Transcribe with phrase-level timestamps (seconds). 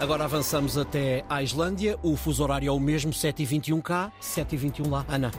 [0.00, 1.96] Agora avançamos até à Islândia.
[2.02, 5.06] O fuso horário é o mesmo, 7h21 cá, 7h21 lá.
[5.08, 5.30] Ana.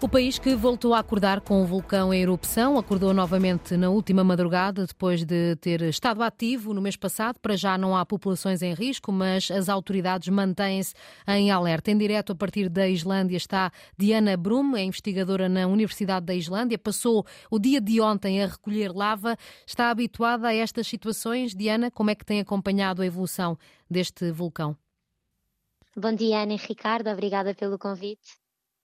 [0.00, 4.22] O país que voltou a acordar com o vulcão em erupção acordou novamente na última
[4.22, 7.40] madrugada, depois de ter estado ativo no mês passado.
[7.40, 10.94] Para já não há populações em risco, mas as autoridades mantêm-se
[11.26, 11.90] em alerta.
[11.90, 16.78] Em direto a partir da Islândia está Diana Brum, é investigadora na Universidade da Islândia.
[16.78, 19.36] Passou o dia de ontem a recolher lava.
[19.66, 21.52] Está habituada a estas situações.
[21.52, 23.58] Diana, como é que tem acompanhado a evolução
[23.90, 24.76] deste vulcão.
[25.96, 28.38] Bom dia, Ana e Ricardo, obrigada pelo convite.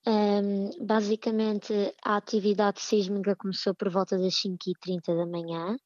[0.06, 5.76] Um, basicamente, a atividade sísmica começou por volta das 5h30 da manhã.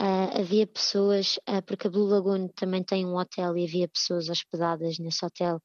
[0.00, 4.28] Uh, havia pessoas, uh, porque a Blue Lagoon também tem um hotel e havia pessoas
[4.28, 5.62] hospedadas nesse hotel,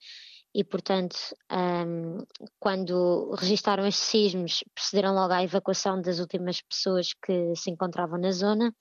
[0.53, 1.15] e portanto,
[1.51, 2.23] um,
[2.59, 8.31] quando registaram estes sismos, procederam logo à evacuação das últimas pessoas que se encontravam na
[8.31, 8.73] zona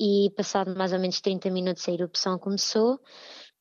[0.00, 2.98] e passado mais ou menos 30 minutos a erupção começou.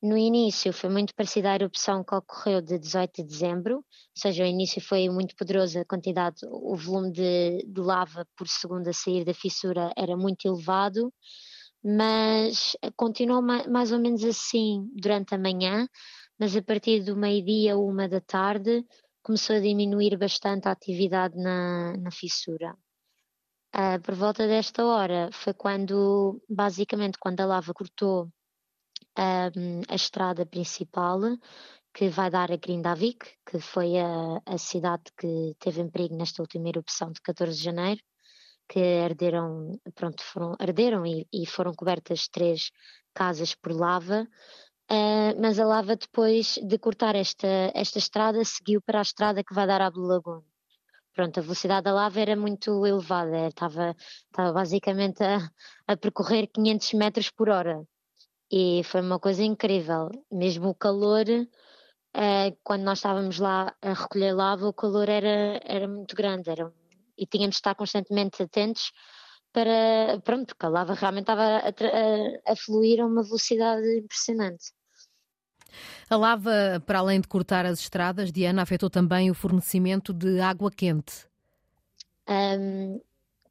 [0.01, 3.83] No início foi muito parecida à erupção que ocorreu de 18 de dezembro, ou
[4.15, 8.87] seja, o início foi muito poderoso, a quantidade, o volume de, de lava por segundo
[8.87, 11.13] a sair da fissura era muito elevado,
[11.83, 15.85] mas continuou mais ou menos assim durante a manhã,
[16.39, 18.85] mas a partir do meio-dia, uma da tarde,
[19.21, 22.73] começou a diminuir bastante a atividade na, na fissura.
[23.79, 28.29] Uh, por volta desta hora foi quando, basicamente, quando a lava cortou
[29.17, 31.21] um, a estrada principal
[31.93, 36.41] que vai dar a Grindavik, que foi a, a cidade que teve em perigo nesta
[36.41, 38.01] última erupção de 14 de janeiro,
[38.67, 42.71] que arderam, pronto, foram, arderam e, e foram cobertas três
[43.13, 44.27] casas por lava,
[44.91, 49.53] uh, mas a lava depois de cortar esta, esta estrada seguiu para a estrada que
[49.53, 50.43] vai dar à Blue Lagoon
[51.13, 55.49] pronto, a velocidade da lava era muito elevada, estava, estava basicamente a,
[55.87, 57.83] a percorrer 500 metros por hora
[58.51, 61.25] e foi uma coisa incrível, mesmo o calor,
[62.13, 66.73] eh, quando nós estávamos lá a recolher lava, o calor era, era muito grande era,
[67.17, 68.91] e tínhamos de estar constantemente atentos
[69.53, 74.71] para, pronto, porque a lava realmente estava a, a, a fluir a uma velocidade impressionante.
[76.09, 80.71] A lava, para além de cortar as estradas, Diana, afetou também o fornecimento de água
[80.71, 81.27] quente.
[82.27, 82.99] Um,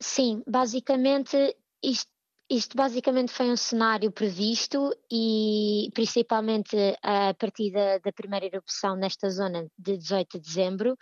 [0.00, 2.10] sim, basicamente isto,
[2.50, 9.30] isto basicamente foi um cenário previsto e principalmente a partir da, da primeira erupção nesta
[9.30, 10.96] zona de 18 de dezembro,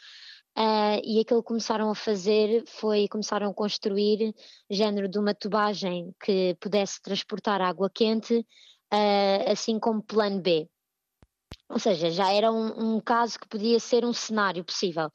[0.58, 4.34] Uh, e aquilo que começaram a fazer foi começaram a construir
[4.70, 10.66] género de uma tubagem que pudesse transportar água quente, uh, assim como plano B.
[11.68, 15.10] Ou seja, já era um, um caso que podia ser um cenário possível.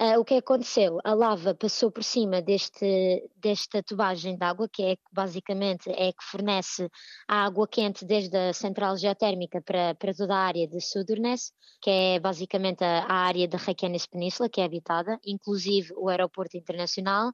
[0.00, 0.98] Uh, o que aconteceu?
[1.04, 6.24] A lava passou por cima deste, desta tubagem de água, que é basicamente é que
[6.24, 6.88] fornece
[7.28, 11.52] a água quente desde a central geotérmica para, para toda a área de Sudurnes,
[11.82, 16.56] que é basicamente a, a área da Reykjanes Península, que é habitada, inclusive o aeroporto
[16.56, 17.28] internacional.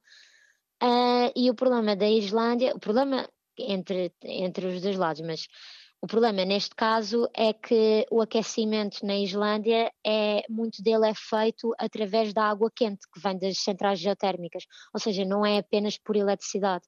[0.83, 5.47] Uh, e o problema da Islândia, o problema entre, entre os dois lados, mas
[6.01, 11.73] o problema neste caso é que o aquecimento na Islândia é muito dele é feito
[11.77, 14.63] através da água quente que vem das centrais geotérmicas,
[14.93, 16.85] ou seja, não é apenas por eletricidade.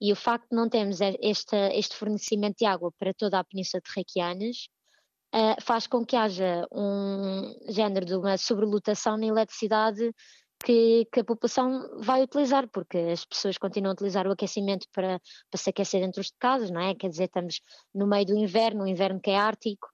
[0.00, 3.80] E o facto de não termos este, este fornecimento de água para toda a Península
[3.80, 4.68] de Reykjanes
[5.34, 10.12] uh, faz com que haja um género de uma sobrelotação na eletricidade
[10.64, 15.20] que, que, a população vai utilizar, porque as pessoas continuam a utilizar o aquecimento para,
[15.50, 16.94] para se aquecer dentro de casas, não é?
[16.94, 17.60] Quer dizer, estamos
[17.94, 19.88] no meio do inverno, um inverno que é ártico,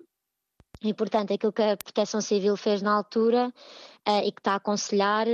[0.82, 3.53] e, portanto, aquilo que a Proteção Civil fez na altura
[4.09, 5.26] uh, e que está a aconselhar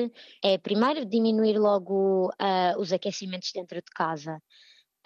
[0.42, 4.42] é, primeiro, diminuir logo uh, os aquecimentos dentro de casa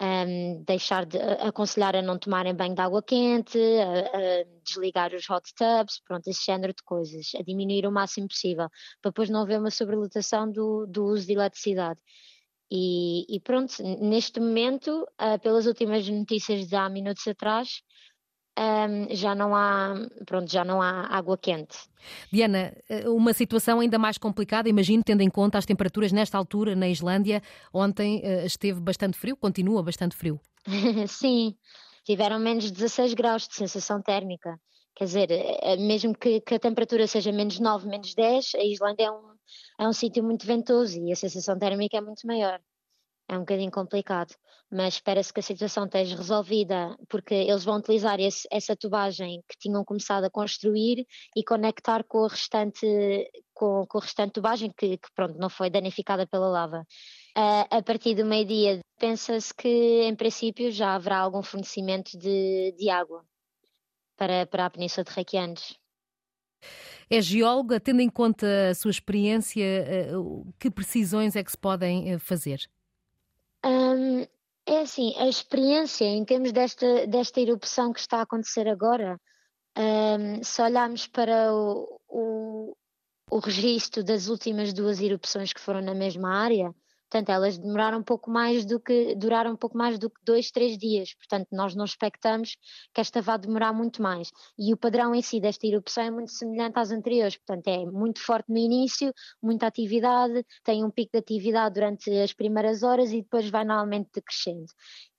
[0.01, 5.29] um, deixar de aconselhar a não tomarem banho de água quente, a, a desligar os
[5.29, 8.67] hot tubs, pronto, esse género de coisas, a diminuir o máximo possível,
[9.01, 11.99] para depois não haver uma sobrelotação do, do uso de eletricidade.
[12.73, 17.83] E, e, pronto, neste momento, uh, pelas últimas notícias de há minutos atrás,
[18.61, 21.77] um, já não há pronto já não há água quente.
[22.31, 26.75] Diana, eh, uma situação ainda mais complicada, imagino, tendo em conta as temperaturas nesta altura
[26.75, 27.41] na Islândia.
[27.73, 30.39] Ontem uh, esteve bastante frio, continua bastante frio.
[31.07, 31.55] Sim,
[32.03, 34.59] tiveram menos 16 graus de sensação térmica.
[34.95, 39.05] Quer dizer, eh, mesmo que, que, a temperatura seja menos 9, menos 10, a Islândia
[39.05, 39.33] é um,
[39.79, 42.59] é um sítio muito ventoso e a sensação térmica é muito maior
[43.31, 44.35] é um bocadinho complicado,
[44.69, 49.57] mas espera-se que a situação esteja resolvida, porque eles vão utilizar esse, essa tubagem que
[49.57, 52.85] tinham começado a construir e conectar com a restante,
[53.53, 56.85] com, com a restante tubagem que, que, pronto, não foi danificada pela lava.
[57.37, 62.89] Uh, a partir do meio-dia, pensa-se que em princípio já haverá algum fornecimento de, de
[62.89, 63.23] água
[64.17, 65.79] para, para a Península de Reykjanes.
[67.09, 70.11] É geóloga, tendo em conta a sua experiência, eh,
[70.59, 72.69] que precisões é que se podem eh, fazer?
[73.65, 74.21] Um,
[74.65, 79.19] é assim, a experiência em termos desta, desta erupção que está a acontecer agora,
[79.77, 82.77] um, se olharmos para o, o,
[83.29, 86.73] o registro das últimas duas erupções que foram na mesma área,
[87.11, 90.49] Portanto, elas demoraram um pouco mais do que, duraram um pouco mais do que dois,
[90.49, 91.13] três dias.
[91.15, 92.55] Portanto, nós não expectamos
[92.93, 94.31] que esta vá demorar muito mais.
[94.57, 97.35] E o padrão em si desta erupção é muito semelhante às anteriores.
[97.35, 99.13] Portanto, é muito forte no início,
[99.43, 104.09] muita atividade, tem um pico de atividade durante as primeiras horas e depois vai normalmente
[104.13, 104.67] decrescendo.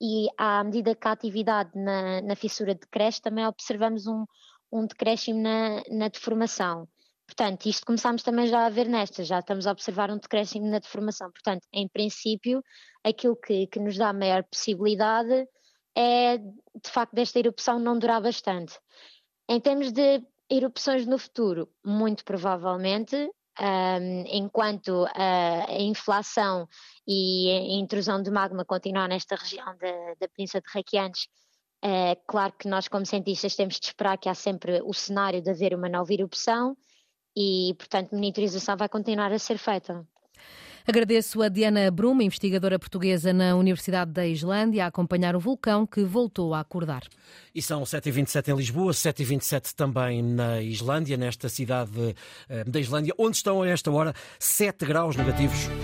[0.00, 4.24] E à medida que a atividade na, na fissura decresce, também observamos um,
[4.72, 6.88] um decréscimo na, na deformação.
[7.34, 10.78] Portanto, isto começámos também já a ver nesta, já estamos a observar um decréscimo na
[10.78, 11.30] deformação.
[11.32, 12.62] Portanto, em princípio,
[13.02, 15.48] aquilo que, que nos dá maior possibilidade
[15.96, 18.78] é, de facto, desta erupção não durar bastante.
[19.48, 26.68] Em termos de erupções no futuro, muito provavelmente, um, enquanto a, a, inflação
[27.08, 31.28] e a intrusão de magma continuar nesta região da, da Península de Reykjanes,
[31.82, 35.50] é claro que nós, como cientistas, temos de esperar que há sempre o cenário de
[35.50, 36.76] haver uma nova erupção
[37.36, 40.06] e, portanto, monitorização vai continuar a ser feita.
[40.86, 46.02] Agradeço a Diana Bruma, investigadora portuguesa na Universidade da Islândia, a acompanhar o vulcão que
[46.02, 47.02] voltou a acordar.
[47.54, 52.16] E são 7h27 em Lisboa, 7h27 também na Islândia, nesta cidade
[52.48, 55.68] eh, da Islândia, onde estão a esta hora 7 graus negativos.